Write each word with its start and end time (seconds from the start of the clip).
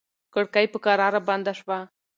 کړکۍ 0.33 0.65
په 0.73 0.77
کراره 0.85 1.19
بنده 1.27 1.53
شوه. 1.59 1.79